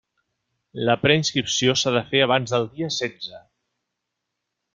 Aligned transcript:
La 0.87 0.95
preinscripció 1.01 1.75
s'ha 1.81 1.93
de 1.97 2.03
fer 2.13 2.23
abans 2.29 2.55
del 2.57 2.67
dia 2.73 2.91
setze. 2.97 3.45